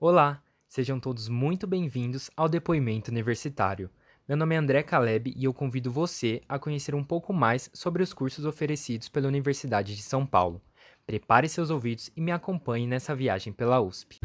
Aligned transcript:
Olá, 0.00 0.42
sejam 0.66 0.98
todos 0.98 1.28
muito 1.28 1.68
bem-vindos 1.68 2.28
ao 2.36 2.48
Depoimento 2.48 3.12
Universitário. 3.12 3.88
Meu 4.26 4.36
nome 4.36 4.56
é 4.56 4.58
André 4.58 4.82
Caleb 4.82 5.32
e 5.36 5.44
eu 5.44 5.54
convido 5.54 5.90
você 5.90 6.42
a 6.48 6.58
conhecer 6.58 6.96
um 6.96 7.04
pouco 7.04 7.32
mais 7.32 7.70
sobre 7.72 8.02
os 8.02 8.12
cursos 8.12 8.44
oferecidos 8.44 9.08
pela 9.08 9.28
Universidade 9.28 9.94
de 9.94 10.02
São 10.02 10.26
Paulo. 10.26 10.60
Prepare 11.06 11.48
seus 11.48 11.70
ouvidos 11.70 12.10
e 12.16 12.20
me 12.20 12.32
acompanhe 12.32 12.88
nessa 12.88 13.14
viagem 13.14 13.52
pela 13.52 13.80
USP. 13.80 14.18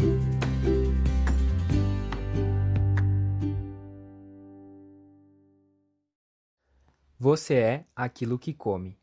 Você 7.16 7.54
é 7.54 7.86
aquilo 7.96 8.40
que 8.40 8.56
come. 8.56 8.98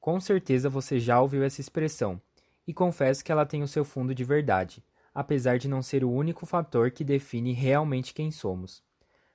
Com 0.00 0.18
certeza 0.18 0.70
você 0.70 0.98
já 0.98 1.20
ouviu 1.20 1.42
essa 1.42 1.60
expressão, 1.60 2.18
e 2.66 2.72
confesso 2.72 3.22
que 3.22 3.30
ela 3.30 3.44
tem 3.44 3.62
o 3.62 3.68
seu 3.68 3.84
fundo 3.84 4.14
de 4.14 4.24
verdade 4.24 4.82
apesar 5.18 5.58
de 5.58 5.66
não 5.66 5.82
ser 5.82 6.04
o 6.04 6.12
único 6.12 6.46
fator 6.46 6.92
que 6.92 7.02
define 7.02 7.52
realmente 7.52 8.14
quem 8.14 8.30
somos. 8.30 8.84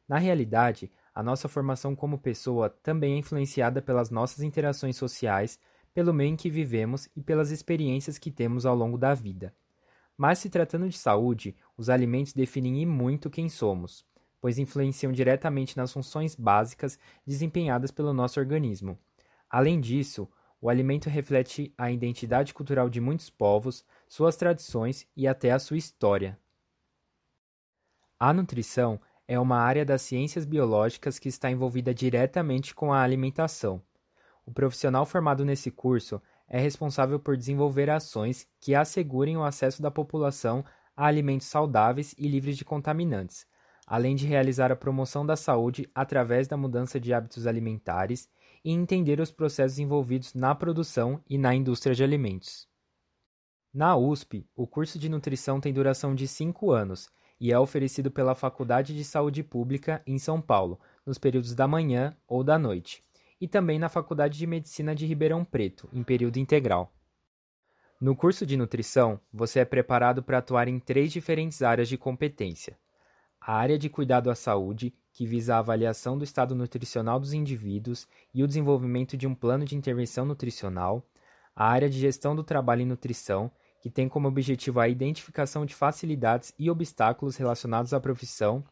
Na 0.07 0.17
realidade, 0.17 0.89
a 1.13 1.21
nossa 1.21 1.49
formação 1.49 1.93
como 1.93 2.17
pessoa 2.17 2.69
também 2.69 3.15
é 3.15 3.17
influenciada 3.17 3.81
pelas 3.81 4.09
nossas 4.09 4.43
interações 4.43 4.95
sociais, 4.95 5.59
pelo 5.93 6.13
meio 6.13 6.29
em 6.29 6.35
que 6.37 6.49
vivemos 6.49 7.09
e 7.13 7.21
pelas 7.21 7.51
experiências 7.51 8.17
que 8.17 8.31
temos 8.31 8.65
ao 8.65 8.73
longo 8.73 8.97
da 8.97 9.13
vida. 9.13 9.53
Mas 10.15 10.39
se 10.39 10.49
tratando 10.49 10.87
de 10.87 10.97
saúde, 10.97 11.53
os 11.75 11.89
alimentos 11.89 12.31
definem 12.31 12.81
e 12.81 12.85
muito 12.85 13.29
quem 13.29 13.49
somos, 13.49 14.05
pois 14.39 14.57
influenciam 14.57 15.11
diretamente 15.11 15.75
nas 15.75 15.91
funções 15.91 16.33
básicas 16.33 16.97
desempenhadas 17.27 17.91
pelo 17.91 18.13
nosso 18.13 18.39
organismo. 18.39 18.97
Além 19.49 19.81
disso, 19.81 20.29
o 20.63 20.69
alimento 20.69 21.09
reflete 21.09 21.73
a 21.77 21.91
identidade 21.91 22.53
cultural 22.53 22.89
de 22.89 23.01
muitos 23.01 23.29
povos, 23.29 23.83
suas 24.13 24.35
tradições 24.35 25.07
e 25.17 25.27
até 25.27 25.51
a 25.51 25.57
sua 25.57 25.75
história. 25.75 26.37
A 28.19 28.31
nutrição 28.31 29.01
é 29.27 29.39
uma 29.39 29.57
área 29.57 29.83
das 29.83 30.03
ciências 30.03 30.45
biológicas 30.45 31.17
que 31.17 31.27
está 31.27 31.49
envolvida 31.49 31.95
diretamente 31.95 32.75
com 32.75 32.93
a 32.93 33.01
alimentação. 33.01 33.81
O 34.45 34.51
profissional 34.53 35.03
formado 35.03 35.43
nesse 35.43 35.71
curso 35.71 36.21
é 36.47 36.59
responsável 36.59 37.19
por 37.19 37.35
desenvolver 37.35 37.89
ações 37.89 38.47
que 38.59 38.75
assegurem 38.75 39.35
o 39.35 39.43
acesso 39.43 39.81
da 39.81 39.89
população 39.89 40.63
a 40.95 41.07
alimentos 41.07 41.47
saudáveis 41.47 42.13
e 42.15 42.27
livres 42.27 42.55
de 42.55 42.63
contaminantes, 42.63 43.47
além 43.87 44.15
de 44.15 44.27
realizar 44.27 44.71
a 44.71 44.75
promoção 44.75 45.25
da 45.25 45.35
saúde 45.35 45.89
através 45.95 46.47
da 46.47 46.55
mudança 46.55 46.99
de 46.99 47.11
hábitos 47.11 47.47
alimentares 47.47 48.29
e 48.63 48.71
entender 48.71 49.19
os 49.19 49.31
processos 49.31 49.79
envolvidos 49.79 50.35
na 50.35 50.53
produção 50.53 51.19
e 51.27 51.35
na 51.35 51.55
indústria 51.55 51.95
de 51.95 52.03
alimentos. 52.03 52.71
Na 53.73 53.97
USP, 53.97 54.47
o 54.55 54.67
curso 54.67 54.99
de 54.99 55.09
nutrição 55.09 55.59
tem 55.59 55.73
duração 55.73 56.13
de 56.13 56.27
cinco 56.27 56.69
anos 56.71 57.09
e 57.39 57.51
é 57.51 57.57
oferecido 57.57 58.11
pela 58.11 58.35
Faculdade 58.35 58.95
de 58.95 59.03
Saúde 59.03 59.41
Pública 59.41 59.99
em 60.05 60.19
São 60.19 60.39
Paulo, 60.39 60.79
nos 61.03 61.17
períodos 61.17 61.55
da 61.55 61.67
manhã 61.67 62.15
ou 62.27 62.43
da 62.43 62.59
noite, 62.59 63.03
e 63.41 63.47
também 63.47 63.79
na 63.79 63.89
Faculdade 63.89 64.37
de 64.37 64.45
Medicina 64.45 64.93
de 64.93 65.07
Ribeirão 65.07 65.43
Preto, 65.43 65.89
em 65.91 66.03
período 66.03 66.37
integral. 66.37 66.93
No 67.99 68.15
curso 68.15 68.45
de 68.45 68.55
nutrição, 68.55 69.19
você 69.33 69.61
é 69.61 69.65
preparado 69.65 70.21
para 70.21 70.37
atuar 70.37 70.67
em 70.67 70.77
três 70.77 71.11
diferentes 71.11 71.63
áreas 71.63 71.89
de 71.89 71.97
competência: 71.97 72.77
a 73.41 73.55
área 73.55 73.79
de 73.79 73.89
cuidado 73.89 74.29
à 74.29 74.35
saúde, 74.35 74.93
que 75.11 75.25
visa 75.25 75.55
a 75.55 75.59
avaliação 75.59 76.15
do 76.15 76.23
estado 76.23 76.53
nutricional 76.53 77.19
dos 77.19 77.33
indivíduos 77.33 78.07
e 78.31 78.43
o 78.43 78.47
desenvolvimento 78.47 79.17
de 79.17 79.25
um 79.25 79.33
plano 79.33 79.65
de 79.65 79.75
intervenção 79.75 80.25
nutricional, 80.25 81.03
a 81.55 81.67
área 81.67 81.89
de 81.89 81.99
gestão 81.99 82.35
do 82.35 82.43
trabalho 82.43 82.83
em 82.83 82.85
nutrição, 82.85 83.51
que 83.83 83.89
tem 83.89 84.07
como 84.07 84.29
objetivo 84.29 84.79
a 84.79 84.87
identificação 84.87 85.65
de 85.65 85.75
facilidades 85.75 86.53
e 86.57 86.69
obstáculos 86.69 87.35
relacionados 87.35 87.93
à 87.93 87.99
profissão, 87.99 88.63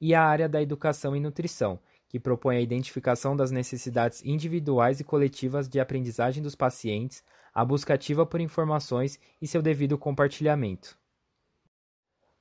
e 0.00 0.14
a 0.14 0.22
área 0.22 0.48
da 0.48 0.62
educação 0.62 1.16
em 1.16 1.20
nutrição, 1.20 1.80
que 2.08 2.20
propõe 2.20 2.56
a 2.56 2.60
identificação 2.60 3.34
das 3.34 3.50
necessidades 3.50 4.24
individuais 4.24 5.00
e 5.00 5.04
coletivas 5.04 5.68
de 5.68 5.80
aprendizagem 5.80 6.40
dos 6.40 6.54
pacientes, 6.54 7.24
a 7.52 7.64
busca 7.64 7.94
ativa 7.94 8.24
por 8.24 8.40
informações 8.40 9.18
e 9.42 9.46
seu 9.48 9.60
devido 9.60 9.98
compartilhamento. 9.98 10.96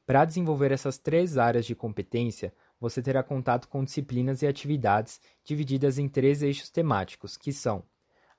Para 0.06 0.24
desenvolver 0.24 0.72
essas 0.72 1.00
três 1.00 1.36
áreas 1.36 1.66
de 1.66 1.74
competência, 1.74 2.54
você 2.80 3.02
terá 3.02 3.24
contato 3.24 3.68
com 3.68 3.84
disciplinas 3.84 4.44
e 4.44 4.48
atividades 4.48 5.20
divididas 5.44 5.98
em 5.98 6.08
três 6.08 6.44
eixos 6.44 6.70
temáticos, 6.70 7.38
que 7.38 7.52
são 7.52 7.84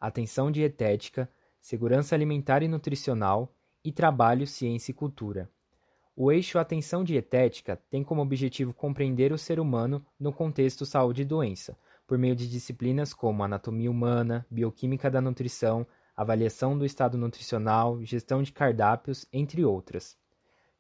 atenção 0.01 0.49
dietética, 0.49 1.29
segurança 1.61 2.15
alimentar 2.15 2.63
e 2.63 2.69
nutricional 2.69 3.53
e 3.85 3.93
trabalho, 3.93 4.47
ciência 4.47 4.93
e 4.93 4.95
cultura. 4.95 5.51
O 6.17 6.31
eixo 6.31 6.59
atenção 6.59 7.03
dietética 7.03 7.81
tem 7.89 8.05
como 8.05 8.21
objetivo 8.21 8.75
compreender 8.75 9.33
o 9.33 9.39
ser 9.39 9.59
humano 9.59 10.05
no 10.19 10.33
contexto 10.33 10.85
saúde 10.85 11.23
e 11.23 11.25
doença, 11.25 11.79
por 12.07 12.19
meio 12.19 12.37
de 12.37 12.49
disciplinas 12.49 13.15
como 13.15 13.43
anatomia 13.43 13.91
humana, 13.91 14.45
bioquímica 14.51 15.11
da 15.11 15.21
nutrição, 15.21 15.87
avaliação 16.17 16.77
do 16.77 16.85
estado 16.85 17.17
nutricional, 17.17 18.05
gestão 18.05 18.43
de 18.43 18.53
cardápios, 18.53 19.25
entre 19.33 19.65
outras. 19.65 20.19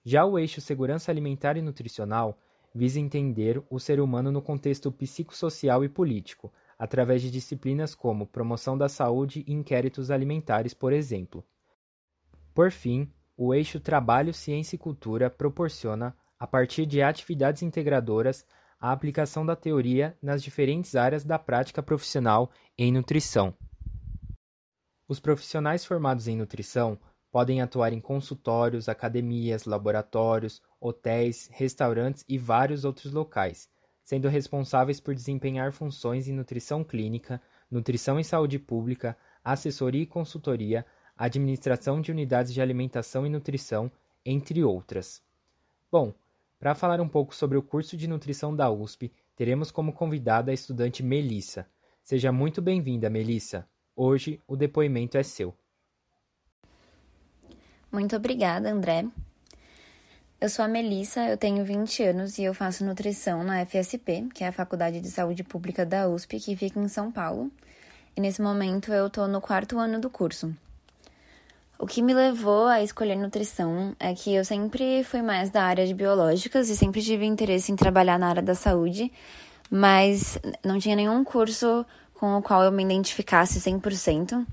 Já 0.04 0.24
o 0.24 0.38
eixo 0.38 0.60
segurança 0.60 1.10
alimentar 1.10 1.56
e 1.56 1.62
nutricional 1.62 2.38
visa 2.74 3.00
entender 3.00 3.62
o 3.70 3.78
ser 3.78 4.00
humano 4.00 4.30
no 4.30 4.42
contexto 4.42 4.92
psicossocial 4.92 5.84
e 5.84 5.88
político, 5.88 6.52
através 6.78 7.22
de 7.22 7.30
disciplinas 7.30 7.94
como 7.94 8.26
promoção 8.26 8.76
da 8.76 8.88
saúde 8.88 9.44
e 9.46 9.52
inquéritos 9.52 10.10
alimentares, 10.10 10.74
por 10.74 10.92
exemplo. 10.92 11.44
Por 12.60 12.70
fim, 12.70 13.10
o 13.38 13.54
eixo 13.54 13.80
Trabalho, 13.80 14.34
Ciência 14.34 14.76
e 14.76 14.78
Cultura 14.78 15.30
proporciona, 15.30 16.14
a 16.38 16.46
partir 16.46 16.84
de 16.84 17.00
atividades 17.00 17.62
integradoras, 17.62 18.44
a 18.78 18.92
aplicação 18.92 19.46
da 19.46 19.56
teoria 19.56 20.14
nas 20.22 20.42
diferentes 20.42 20.94
áreas 20.94 21.24
da 21.24 21.38
prática 21.38 21.82
profissional 21.82 22.50
em 22.76 22.92
nutrição. 22.92 23.56
Os 25.08 25.18
profissionais 25.18 25.86
formados 25.86 26.28
em 26.28 26.36
nutrição 26.36 27.00
podem 27.32 27.62
atuar 27.62 27.94
em 27.94 28.00
consultórios, 28.02 28.90
academias, 28.90 29.64
laboratórios, 29.64 30.60
hotéis, 30.78 31.48
restaurantes 31.54 32.26
e 32.28 32.36
vários 32.36 32.84
outros 32.84 33.10
locais, 33.10 33.70
sendo 34.04 34.28
responsáveis 34.28 35.00
por 35.00 35.14
desempenhar 35.14 35.72
funções 35.72 36.28
em 36.28 36.34
nutrição 36.34 36.84
clínica, 36.84 37.40
nutrição 37.70 38.20
e 38.20 38.22
saúde 38.22 38.58
pública, 38.58 39.16
assessoria 39.42 40.02
e 40.02 40.06
consultoria, 40.06 40.84
administração 41.24 42.00
de 42.00 42.10
unidades 42.10 42.52
de 42.54 42.62
alimentação 42.62 43.26
e 43.26 43.28
nutrição, 43.28 43.90
entre 44.24 44.64
outras. 44.64 45.22
Bom, 45.92 46.14
para 46.58 46.74
falar 46.74 47.00
um 47.00 47.08
pouco 47.08 47.34
sobre 47.34 47.58
o 47.58 47.62
curso 47.62 47.96
de 47.96 48.08
nutrição 48.08 48.56
da 48.56 48.70
USP, 48.70 49.12
teremos 49.36 49.70
como 49.70 49.92
convidada 49.92 50.50
a 50.50 50.54
estudante 50.54 51.02
Melissa. 51.02 51.66
Seja 52.02 52.32
muito 52.32 52.62
bem-vinda, 52.62 53.10
Melissa. 53.10 53.66
Hoje 53.94 54.40
o 54.48 54.56
depoimento 54.56 55.18
é 55.18 55.22
seu. 55.22 55.54
Muito 57.92 58.16
obrigada, 58.16 58.70
André. 58.70 59.06
Eu 60.40 60.48
sou 60.48 60.64
a 60.64 60.68
Melissa, 60.68 61.28
eu 61.28 61.36
tenho 61.36 61.62
20 61.64 62.02
anos 62.02 62.38
e 62.38 62.44
eu 62.44 62.54
faço 62.54 62.82
nutrição 62.82 63.44
na 63.44 63.66
FSP, 63.66 64.28
que 64.32 64.42
é 64.42 64.48
a 64.48 64.52
Faculdade 64.52 65.00
de 65.00 65.10
Saúde 65.10 65.44
Pública 65.44 65.84
da 65.84 66.08
USP, 66.08 66.40
que 66.40 66.56
fica 66.56 66.80
em 66.80 66.88
São 66.88 67.12
Paulo. 67.12 67.50
E 68.16 68.20
nesse 68.22 68.40
momento 68.40 68.90
eu 68.90 69.10
tô 69.10 69.28
no 69.28 69.40
quarto 69.40 69.78
ano 69.78 70.00
do 70.00 70.08
curso. 70.08 70.56
O 71.80 71.86
que 71.86 72.02
me 72.02 72.12
levou 72.12 72.66
a 72.66 72.82
escolher 72.82 73.16
nutrição 73.16 73.96
é 73.98 74.14
que 74.14 74.34
eu 74.34 74.44
sempre 74.44 75.02
fui 75.02 75.22
mais 75.22 75.48
da 75.48 75.62
área 75.62 75.86
de 75.86 75.94
biológicas 75.94 76.68
e 76.68 76.76
sempre 76.76 77.00
tive 77.00 77.24
interesse 77.24 77.72
em 77.72 77.76
trabalhar 77.76 78.18
na 78.18 78.28
área 78.28 78.42
da 78.42 78.54
saúde, 78.54 79.10
mas 79.70 80.38
não 80.62 80.78
tinha 80.78 80.94
nenhum 80.94 81.24
curso 81.24 81.86
com 82.12 82.36
o 82.36 82.42
qual 82.42 82.62
eu 82.62 82.70
me 82.70 82.84
identificasse 82.84 83.58
100% 83.58 84.46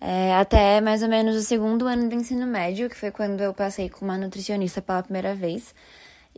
é, 0.00 0.34
até 0.34 0.80
mais 0.80 1.02
ou 1.02 1.08
menos 1.08 1.36
o 1.36 1.42
segundo 1.42 1.86
ano 1.86 2.08
do 2.08 2.14
ensino 2.14 2.46
médio, 2.46 2.88
que 2.88 2.96
foi 2.96 3.10
quando 3.10 3.40
eu 3.40 3.54
passei 3.54 3.88
com 3.88 4.04
uma 4.04 4.18
nutricionista 4.18 4.82
pela 4.82 5.02
primeira 5.02 5.34
vez. 5.34 5.74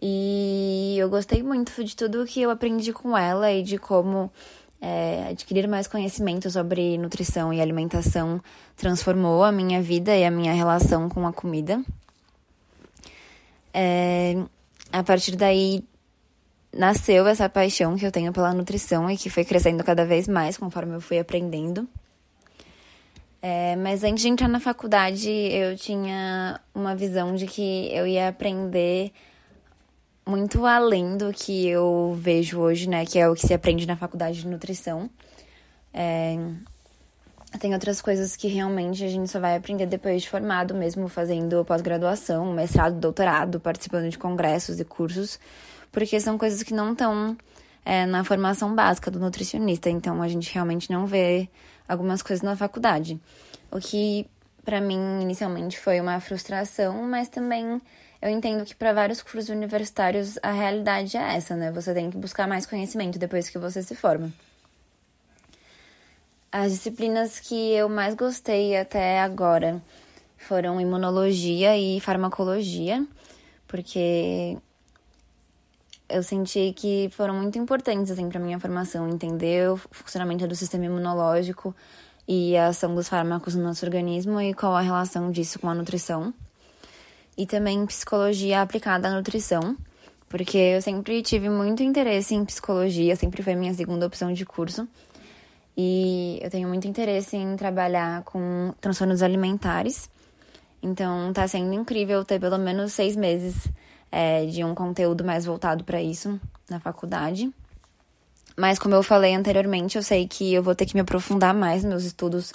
E 0.01 0.97
eu 0.99 1.09
gostei 1.09 1.43
muito 1.43 1.83
de 1.85 1.97
tudo 1.97 2.25
que 2.25 2.41
eu 2.41 2.51
aprendi 2.51 2.93
com 2.93 3.17
ela 3.17 3.51
e 3.51 3.63
de 3.63 3.77
como 3.79 4.31
é, 4.81 5.29
adquirir 5.31 5.67
mais 5.67 5.87
conhecimento 5.87 6.51
sobre 6.51 6.97
nutrição 6.99 7.53
e 7.53 7.61
alimentação 7.61 8.41
transformou 8.77 9.43
a 9.43 9.51
minha 9.51 9.83
vida 9.83 10.17
e 10.17 10.25
a 10.25 10.31
minha 10.31 10.53
relação 10.53 11.09
com 11.09 11.27
a 11.27 11.33
comida. 11.33 11.83
É, 13.75 14.37
a 14.93 15.03
partir 15.03 15.37
daí 15.37 15.85
nasceu 16.73 17.27
essa 17.27 17.49
paixão 17.49 17.97
que 17.97 18.07
eu 18.07 18.13
tenho 18.13 18.33
pela 18.33 18.53
nutrição 18.53 19.11
e 19.11 19.17
que 19.17 19.31
foi 19.31 19.45
crescendo 19.45 19.83
cada 19.83 20.05
vez 20.05 20.29
mais 20.29 20.57
conforme 20.57 20.95
eu 20.95 21.01
fui 21.01 21.19
aprendendo. 21.19 21.89
É, 23.41 23.77
mas 23.77 24.03
antes 24.03 24.23
de 24.23 24.29
entrar 24.29 24.49
na 24.49 24.59
faculdade, 24.59 25.31
eu 25.31 25.77
tinha 25.77 26.61
uma 26.75 26.95
visão 26.95 27.35
de 27.35 27.47
que 27.47 27.89
eu 27.93 28.07
ia 28.07 28.29
aprender 28.29 29.13
muito 30.29 30.67
além 30.67 31.17
do 31.17 31.33
que 31.33 31.67
eu 31.67 32.15
vejo 32.21 32.61
hoje, 32.61 32.89
né? 32.89 33.07
Que 33.07 33.19
é 33.19 33.29
o 33.29 33.35
que 33.35 33.47
se 33.47 33.55
aprende 33.55 33.87
na 33.87 33.97
faculdade 33.97 34.43
de 34.43 34.47
nutrição. 34.47 35.09
É, 35.93 36.37
tem 37.59 37.73
outras 37.73 38.03
coisas 38.03 38.37
que 38.37 38.47
realmente 38.47 39.03
a 39.03 39.09
gente 39.09 39.31
só 39.31 39.41
vai 39.41 39.57
aprender 39.57 39.87
depois 39.87 40.23
de 40.23 40.29
formado, 40.29 40.75
mesmo 40.75 41.09
fazendo 41.09 41.65
pós-graduação, 41.65 42.53
mestrado, 42.53 43.01
doutorado, 43.01 43.59
participando 43.59 44.11
de 44.11 44.19
congressos 44.19 44.79
e 44.79 44.85
cursos, 44.85 45.41
porque 45.91 46.21
são 46.21 46.37
coisas 46.37 46.63
que 46.63 46.75
não 46.75 46.93
estão 46.93 47.35
é, 47.85 48.05
na 48.05 48.23
formação 48.23 48.75
básica 48.75 49.11
do 49.11 49.19
nutricionista, 49.19 49.89
então 49.89 50.21
a 50.21 50.29
gente 50.29 50.53
realmente 50.53 50.93
não 50.93 51.07
vê 51.07 51.49
algumas 51.89 52.21
coisas 52.21 52.43
na 52.43 52.55
faculdade. 52.55 53.19
O 53.73 53.81
que 53.81 54.27
para 54.63 54.79
mim 54.79 55.23
inicialmente 55.23 55.81
foi 55.81 55.99
uma 55.99 56.21
frustração, 56.21 57.03
mas 57.05 57.31
também 57.31 57.81
eu 58.21 58.29
entendo 58.29 58.65
que 58.65 58.75
para 58.75 58.93
vários 58.93 59.23
cursos 59.23 59.49
universitários 59.49 60.39
a 60.43 60.51
realidade 60.51 61.17
é 61.17 61.37
essa, 61.37 61.55
né? 61.55 61.71
Você 61.73 61.95
tem 61.95 62.11
que 62.11 62.17
buscar 62.17 62.49
mais 62.49 62.67
conhecimento 62.67 63.19
depois 63.19 63.49
que 63.49 63.59
você 63.59 63.83
se 63.83 63.95
forma. 63.95 64.33
As 66.51 66.73
disciplinas 66.73 67.39
que 67.39 67.73
eu 67.73 67.89
mais 67.89 68.15
gostei 68.15 68.77
até 68.77 69.21
agora 69.21 69.83
foram 70.37 70.81
imunologia 70.81 71.77
e 71.77 72.01
farmacologia, 72.01 73.07
porque 73.67 74.57
eu 76.09 76.23
senti 76.23 76.73
que 76.73 77.11
foram 77.13 77.35
muito 77.35 77.59
importantes 77.59 78.11
assim 78.11 78.29
para 78.29 78.41
minha 78.41 78.59
formação, 78.59 79.09
entender 79.09 79.71
o 79.71 79.77
funcionamento 79.77 80.47
do 80.47 80.57
sistema 80.57 80.87
imunológico 80.87 81.75
e 82.27 82.57
a 82.57 82.69
ação 82.69 82.95
dos 82.95 83.09
fármacos 83.09 83.55
no 83.55 83.63
nosso 83.63 83.85
organismo 83.85 84.41
e 84.41 84.55
qual 84.55 84.75
a 84.75 84.81
relação 84.81 85.31
disso 85.31 85.59
com 85.59 85.69
a 85.69 85.75
nutrição. 85.75 86.33
E 87.39 87.47
também 87.47 87.87
psicologia 87.87 88.61
aplicada 88.61 89.07
à 89.07 89.15
nutrição, 89.15 89.77
porque 90.29 90.59
eu 90.59 90.83
sempre 90.83 91.23
tive 91.23 91.49
muito 91.49 91.85
interesse 91.85 92.35
em 92.35 92.45
psicologia, 92.45 93.15
sempre 93.15 93.45
foi 93.45 93.55
minha 93.55 93.73
segunda 93.73 94.05
opção 94.05 94.33
de 94.33 94.45
curso. 94.45 94.89
E 95.77 96.41
eu 96.43 96.51
tenho 96.51 96.69
muito 96.69 96.89
interesse 96.89 97.37
em 97.37 97.55
trabalhar 97.55 98.25
com 98.25 98.75
transtornos 98.81 99.23
alimentares. 99.23 100.11
Então 100.83 101.33
tá 101.33 101.47
sendo 101.47 101.73
incrível 101.73 102.25
ter 102.25 102.41
pelo 102.41 102.59
menos 102.59 102.93
seis 102.93 103.15
meses 103.15 103.69
é, 104.11 104.45
de 104.47 104.65
um 104.65 104.75
conteúdo 104.75 105.25
mais 105.25 105.45
voltado 105.45 105.85
para 105.85 106.03
isso 106.03 106.41
na 106.69 106.81
faculdade. 106.81 107.49
Mas 108.57 108.81
como 108.81 108.97
eu 108.97 109.03
falei 109.05 109.37
anteriormente, 109.37 109.97
eu 109.97 110.03
sei 110.03 110.27
que 110.27 110.53
eu 110.53 110.65
vou 110.65 110.75
ter 110.75 110.87
que 110.87 110.95
me 110.95 111.01
aprofundar 111.01 111.55
mais 111.55 111.85
nos 111.85 111.91
meus 111.91 112.05
estudos 112.05 112.53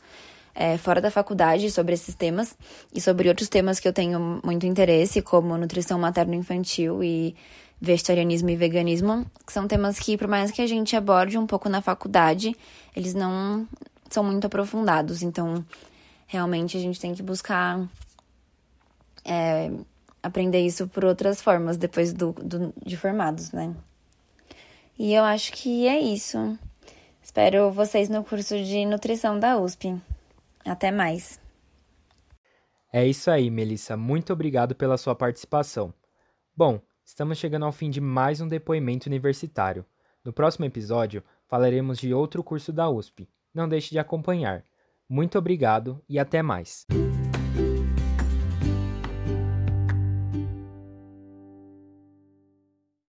é, 0.55 0.77
fora 0.77 1.01
da 1.01 1.09
faculdade 1.09 1.69
sobre 1.71 1.93
esses 1.93 2.15
temas 2.15 2.55
e 2.93 3.01
sobre 3.01 3.27
outros 3.27 3.49
temas 3.49 3.79
que 3.79 3.87
eu 3.87 3.93
tenho 3.93 4.41
muito 4.43 4.65
interesse, 4.65 5.21
como 5.21 5.57
nutrição 5.57 5.99
materno-infantil 5.99 7.03
e 7.03 7.35
vegetarianismo 7.81 8.49
e 8.49 8.55
veganismo, 8.55 9.25
que 9.45 9.51
são 9.51 9.67
temas 9.67 9.99
que, 9.99 10.17
por 10.17 10.27
mais 10.27 10.51
que 10.51 10.61
a 10.61 10.67
gente 10.67 10.95
aborde 10.95 11.37
um 11.37 11.45
pouco 11.45 11.67
na 11.67 11.81
faculdade, 11.81 12.55
eles 12.95 13.13
não 13.13 13.67
são 14.09 14.23
muito 14.23 14.45
aprofundados. 14.45 15.21
Então, 15.21 15.65
realmente, 16.27 16.77
a 16.77 16.79
gente 16.79 16.99
tem 16.99 17.13
que 17.13 17.21
buscar 17.21 17.85
é, 19.25 19.71
aprender 20.21 20.61
isso 20.61 20.87
por 20.87 21.03
outras 21.03 21.41
formas 21.41 21.75
depois 21.75 22.13
do, 22.13 22.31
do, 22.33 22.73
de 22.85 22.95
formados, 22.95 23.51
né? 23.51 23.75
E 24.97 25.13
eu 25.13 25.23
acho 25.23 25.51
que 25.51 25.87
é 25.87 25.99
isso. 25.99 26.57
Espero 27.21 27.71
vocês 27.71 28.07
no 28.07 28.23
curso 28.23 28.55
de 28.63 28.85
nutrição 28.85 29.39
da 29.39 29.57
USP. 29.57 29.99
Até 30.65 30.91
mais. 30.91 31.39
É 32.91 33.05
isso 33.05 33.29
aí, 33.29 33.49
Melissa. 33.49 33.97
Muito 33.97 34.31
obrigado 34.31 34.75
pela 34.75 34.97
sua 34.97 35.15
participação. 35.15 35.93
Bom, 36.55 36.79
Estamos 37.05 37.37
chegando 37.37 37.65
ao 37.65 37.71
fim 37.71 37.89
de 37.89 37.99
mais 37.99 38.39
um 38.39 38.47
depoimento 38.47 39.07
universitário. 39.07 39.85
No 40.23 40.31
próximo 40.31 40.65
episódio, 40.65 41.21
falaremos 41.47 41.99
de 41.99 42.13
outro 42.13 42.43
curso 42.43 42.71
da 42.71 42.89
USP. 42.89 43.27
Não 43.53 43.67
deixe 43.67 43.91
de 43.91 43.99
acompanhar. 43.99 44.63
Muito 45.07 45.37
obrigado 45.37 46.01
e 46.07 46.17
até 46.17 46.41
mais. 46.41 46.87